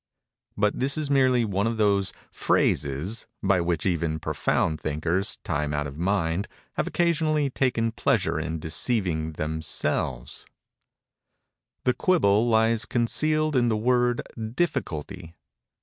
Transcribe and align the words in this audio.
But 0.57 0.79
this 0.79 0.97
is 0.97 1.11
merely 1.11 1.45
one 1.45 1.67
of 1.67 1.77
those 1.77 2.11
phrases 2.31 3.27
by 3.43 3.61
which 3.61 3.85
even 3.85 4.17
profound 4.17 4.81
thinkers, 4.81 5.37
time 5.43 5.75
out 5.75 5.85
of 5.85 5.95
mind, 5.95 6.47
have 6.73 6.87
occasionally 6.87 7.51
taken 7.51 7.91
pleasure 7.91 8.39
in 8.39 8.57
deceiving 8.57 9.33
themselves. 9.33 10.47
The 11.83 11.93
quibble 11.93 12.47
lies 12.47 12.85
concealed 12.85 13.55
in 13.55 13.67
the 13.67 13.77
word 13.77 14.23
"difficulty." 14.55 15.35